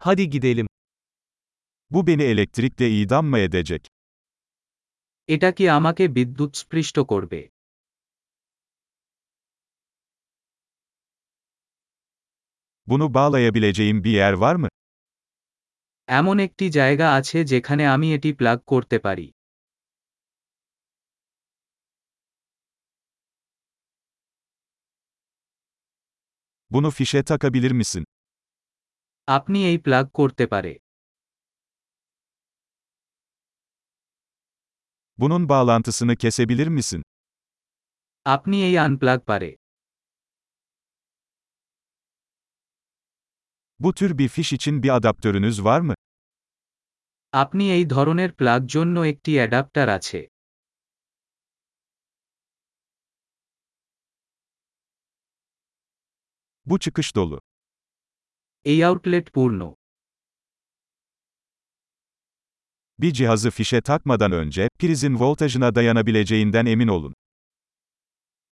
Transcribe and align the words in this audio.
Hadi 0.00 0.30
gidelim. 0.30 0.66
Bu 1.90 2.06
beni 2.06 2.22
elektrikle 2.22 2.90
idam 2.90 3.26
mı 3.26 3.38
edecek? 3.38 3.82
এটা 5.28 5.50
কি 5.56 5.64
আমাকে 5.78 6.04
বিদ্যুৎস্পৃষ্ট 6.16 6.96
করবে 7.12 7.40
Bunu 12.86 13.14
bağlayabileceğim 13.14 14.04
bir 14.04 14.10
yer 14.10 14.32
var 14.32 14.54
mı? 14.62 14.68
এমন 16.08 16.36
একটি 16.46 16.66
জায়গা 16.78 17.06
আছে 17.18 17.38
যেখানে 17.52 17.84
আমি 17.94 18.06
এটি 18.16 18.30
প্লাগ 18.38 18.58
করতে 18.72 18.96
পারি 19.06 19.26
Bunu 26.70 26.90
fişe 26.90 27.22
takabilir 27.22 27.70
misin? 27.70 28.04
আপনি 29.27 29.59
এই 29.69 29.77
প্লাগ 29.85 30.05
করতে 30.19 30.45
পারে 30.53 30.73
Bunun 35.17 35.49
bağlantısını 35.49 36.15
kesebilir 36.15 36.67
misin? 36.67 37.01
আপনি 38.25 38.55
এই 38.67 38.75
আনপ্লাগ 38.79 39.19
পারে 39.29 39.49
Bu 43.79 43.93
tür 43.93 44.17
bir 44.17 44.27
fiş 44.27 44.53
için 44.53 44.83
bir 44.83 44.89
adaptörünüz 44.95 45.63
var 45.63 45.81
mı? 45.81 45.93
আপনি 47.33 47.63
এই 47.75 47.83
ধরনের 47.89 48.31
প্লাগ 48.39 48.61
জন্য 48.75 48.95
একটি 49.11 49.31
অ্যাডাপ্টার 49.39 49.87
আছে 49.97 50.19
Bu 56.65 56.79
çıkış 56.79 57.15
dolu. 57.15 57.46
এই 58.67 58.79
আউটলেট 58.83 59.27
পূর্ণ 59.35 59.61
Bir 62.99 63.13
cihazı 63.13 63.51
fişe 63.51 63.81
takmadan 63.81 64.31
önce, 64.31 64.67
prizin 64.79 65.19
voltajına 65.19 65.75
dayanabileceğinden 65.75 66.65
emin 66.65 66.87
olun. 66.87 67.13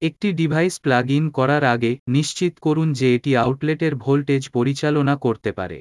একটি 0.02 0.28
ডিভাইস 0.40 0.74
প্লাগ 0.84 1.06
ইন 1.10 1.24
করার 1.30 1.64
আগে 1.74 1.92
নিশ্চিত 2.08 2.54
করুন 2.58 2.88
যে 2.92 3.06
এটি 3.16 3.30
আউটলেটের 3.44 3.94
ভোল্টেজ 4.04 4.42
পরিচালনা 4.56 5.14
করতে 5.16 5.50
পারে 5.52 5.78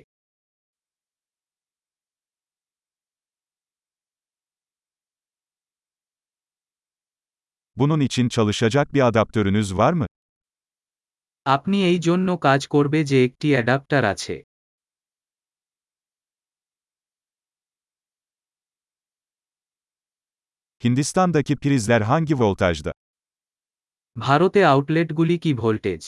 Bunun 7.77 7.99
için 7.99 8.29
çalışacak 8.29 8.93
bir 8.93 9.01
adaptörünüz 9.01 9.77
var 9.77 9.93
mı? 9.93 10.05
আপনি 11.45 11.77
এই 11.89 11.99
জন্য 12.07 12.27
কাজ 12.47 12.61
করবে 12.67 12.99
যে 13.03 13.17
একটি 13.27 13.47
অ্যাডাপ্টার 13.53 14.03
আছে 14.13 14.35
Hindistan'daki 20.83 21.55
prizler 21.63 22.01
hangi 22.01 22.35
voltajda? 22.43 22.91
ভারতে 24.15 24.59
আউটলেটগুলি 24.73 25.35
কি 25.43 25.51
ভোল্টেজ 25.61 26.01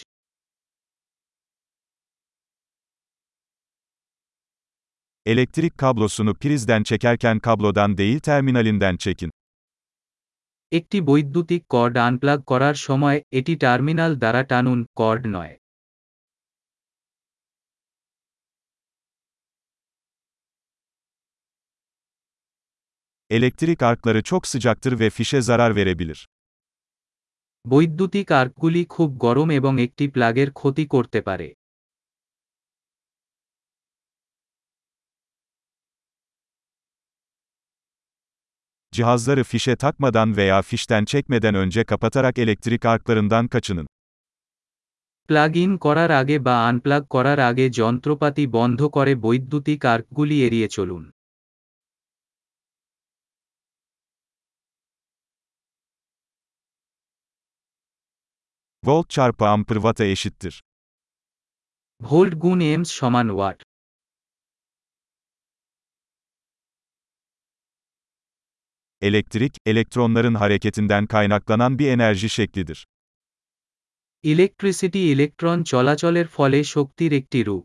Elektrik 5.26 5.78
kablosunu 5.78 6.34
prizden 6.34 6.84
çekerken 6.84 7.40
kablodan 7.40 7.98
değil 7.98 8.20
terminalinden 8.20 8.98
çekin. 8.98 9.32
একটি 10.73 10.99
বৈদ্যুতিক 11.01 11.63
কর্ড 11.71 11.95
আনপ্লাগ 11.99 12.39
করার 12.43 12.77
সময় 12.87 13.19
এটি 13.33 13.55
টার্মিনাল 13.57 14.13
দ্বারা 14.17 14.43
টানুন 14.43 14.81
কর্ড 14.97 15.23
নয় 15.27 15.55
Elektrik 23.31 23.83
arkları 23.83 24.23
çok 24.23 24.47
sıcaktır 24.47 24.93
ve 25.01 25.11
fişe 25.11 25.41
zarar 25.41 25.77
verebilir. 25.77 26.19
বৈদ্যুতিক 27.65 28.29
আর্কগুলি 28.33 28.83
খুব 28.87 29.09
গরম 29.19 29.49
এবং 29.51 29.73
একটি 29.81 30.05
প্লাগের 30.09 30.49
ক্ষতি 30.53 30.85
করতে 30.87 31.21
পারে 31.21 31.49
Cihazları 38.96 39.44
fişe 39.44 39.76
takmadan 39.76 40.38
veya 40.38 40.62
fişten 40.62 41.06
çekmeden 41.06 41.56
önce 41.56 41.84
kapatarak 41.84 42.40
elektrik 42.40 42.86
arklarından 42.86 43.48
kaçının. 43.48 43.88
Plug 45.30 45.56
in 45.64 45.72
করার 45.86 46.12
আগে 46.22 46.38
বা 46.46 46.56
আনপ্লাগ 46.70 47.04
করার 47.16 47.40
আগে 47.50 47.66
যন্ত্রপাতি 47.80 48.44
বন্ধ 48.58 48.80
করে 48.96 49.14
বৈদ্যুতিক 49.26 49.82
আর্কগুলি 49.94 50.38
এড়িয়ে 50.46 50.70
চলুন 50.76 51.04
Volt 58.84 59.10
çarpı 59.10 59.46
amper 59.46 59.76
watt'a 59.76 60.06
eşittir. 60.06 60.54
Volt 62.02 62.34
গুণ 62.44 62.60
এমস 62.74 62.90
সমান 63.00 63.28
watt 63.36 63.60
Elektrik, 69.02 69.54
elektronların 69.66 70.36
hareketinden 70.36 71.06
kaynaklanan 71.06 71.80
bir 71.80 71.88
enerji 71.88 72.30
şeklidir. 72.30 72.86
Electricity 74.24 75.02
electron 75.14 75.58
চলাচলের 75.64 76.28
ফলে 76.36 76.60
শক্তির 76.74 77.12
একটি 77.20 77.40
রূপ 77.48 77.64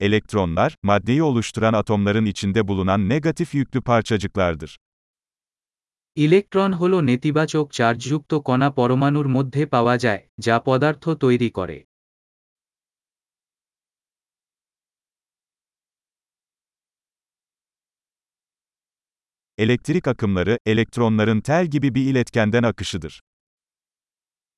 Elektronlar, 0.00 0.70
maddeyi 0.82 1.22
oluşturan 1.22 1.72
atomların 1.72 2.24
içinde 2.24 2.68
bulunan 2.68 3.08
negatif 3.08 3.54
yüklü 3.54 3.80
parçacıklardır. 3.82 4.72
Electron 6.16 6.70
হল 6.72 6.92
নেতিবাচক 7.00 7.66
চার্জযুক্ত 7.72 8.32
কণা 8.48 8.68
পরমাণুর 8.70 9.28
মধ্যে 9.28 9.62
পাওয়া 9.66 9.94
যায় 9.98 10.22
যা 10.38 10.56
পদার্থ 10.66 11.04
তৈরি 11.24 11.50
করে 11.50 11.76
Elektrik 19.58 20.08
akımları, 20.08 20.58
elektronların 20.66 21.40
tel 21.40 21.66
gibi 21.66 21.94
bir 21.94 22.04
iletkenden 22.10 22.62
akışıdır. 22.62 23.20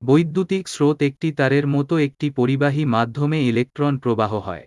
বৈদ্যুতিক 0.03 0.65
স্রোত 0.69 0.99
একটি 1.03 1.28
তারের 1.32 1.66
মতো 1.66 1.94
একটি 1.99 2.27
পরিবাহী 2.31 2.84
মাধ্যমে 2.94 3.38
ইলেকট্রন 3.50 3.94
প্রবাহ 3.99 4.32
হয় 4.47 4.66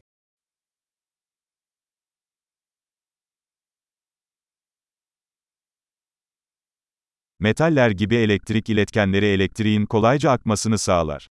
Metaller 7.42 7.92
gibi 7.92 8.16
elektrik 8.16 8.70
iletkenleri 8.70 9.26
elektriğin 9.26 9.86
kolayca 9.86 10.32
akmasını 10.32 10.78
sağlar. 10.78 11.28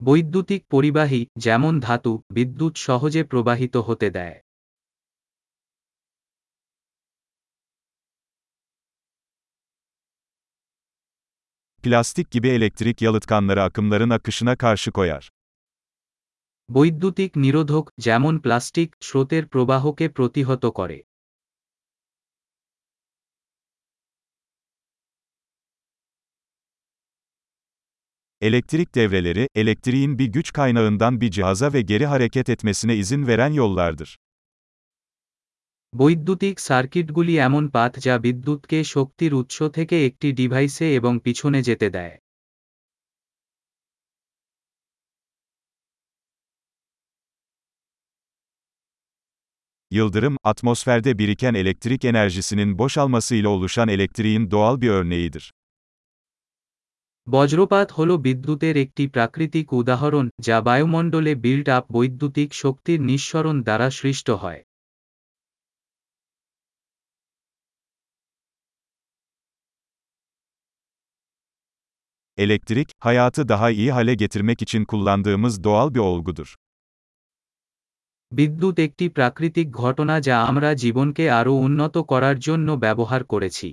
বৈদ্যুতিক 0.00 0.62
পরিবাহী 0.66 1.26
যেমন 1.38 1.80
ধাতু 1.80 2.12
বিদ্যুৎ 2.32 2.74
সহজে 2.78 3.22
প্রবাহিত 3.24 3.76
হতে 3.76 4.08
দেয় 4.10 4.36
Plastik 11.86 12.30
gibi 12.30 12.48
elektrik 12.48 13.02
yalıtkanları 13.02 13.62
akımların 13.62 14.10
akışına 14.10 14.56
karşı 14.56 14.90
koyar. 14.92 15.30
বৈদ্যুতিক 16.68 17.30
নিরোধক 17.36 17.84
যেমন 17.98 18.34
প্লাস্টিক 18.38 18.90
স্রোতের 19.00 19.44
প্রবাহকে 19.46 20.06
প্রতিহত 20.08 20.64
করে 20.78 20.98
Elektrik 28.40 28.94
devreleri, 28.94 29.48
elektriğin 29.54 30.18
bir 30.18 30.26
güç 30.26 30.52
kaynağından 30.52 31.20
bir 31.20 31.30
cihaza 31.30 31.72
ve 31.72 31.80
geri 31.82 32.06
hareket 32.06 32.48
etmesine 32.48 32.96
izin 32.96 33.26
veren 33.26 33.52
yollardır. 33.52 34.16
বৈদ্যুতিক 35.93 36.55
সার্কিটগুলি 36.59 37.33
এমন 37.39 37.63
পাথ 37.67 37.91
যা 37.99 38.15
বিদ্যুৎকে 38.17 38.79
শক্তির 38.83 39.31
উৎস 39.33 39.57
থেকে 39.73 39.95
একটি 40.05 40.27
ডিভাইসে 40.31 40.87
এবং 40.95 41.13
পিছনে 41.23 41.59
যেতে 41.61 41.89
দেয় 41.89 42.15
Yıldırım, 49.91 50.37
atmosferde 50.43 51.19
biriken 51.19 51.53
elektrik 51.53 52.05
enerjisinin 52.05 52.77
boşalmasıyla 52.77 53.49
oluşan 53.49 53.87
elektriğin 53.87 54.51
doğal 54.51 54.81
bir 54.81 54.89
örneğidir. 54.89 55.45
বজ্রপাত 57.27 57.87
হল 57.91 58.09
বিদ্যুতের 58.23 58.75
একটি 58.77 59.03
প্রাকৃতিক 59.07 59.67
উদাহরণ 59.73 60.25
যা 60.39 60.57
বায়ুমণ্ডলে 60.65 61.33
বিল্ড 61.35 61.67
আপ 61.69 61.85
বৈদ্যুতিক 61.93 62.49
শক্তির 62.53 62.99
নিঃসরণ 63.01 63.55
দ্বারা 63.61 63.87
সৃষ্ট 63.89 64.27
হয় 64.43 64.61
Elektrik, 72.38 72.88
hayatı 73.00 73.48
daha 73.48 73.70
iyi 73.70 73.92
hale 73.92 74.14
getirmek 74.14 74.62
için 74.62 74.84
kullandığımız 74.84 75.64
doğal 75.64 75.94
bir 75.94 75.98
olgudur. 75.98 76.54
বিদ্যুৎ 78.32 78.76
একটি 78.78 79.04
প্রাকৃতিক 79.08 79.66
ঘটনা 79.72 80.14
যা 80.20 80.36
আমরা 80.50 80.70
জীবনকে 80.74 81.24
আরও 81.30 81.52
উন্নত 81.56 81.94
করার 82.10 82.36
জন্য 82.38 82.68
ব্যবহার 82.84 83.22
করেছি 83.24 83.68